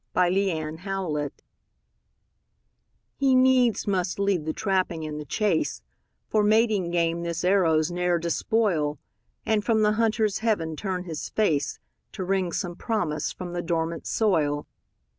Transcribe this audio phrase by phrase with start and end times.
[0.15, 1.31] THE INDIAN CORN PLANTER
[3.17, 5.83] He needs must leave the trapping and the chase,
[6.27, 8.97] For mating game his arrows ne'er despoil,
[9.45, 11.77] And from the hunter's heaven turn his face,
[12.13, 14.65] To wring some promise from the dormant soil.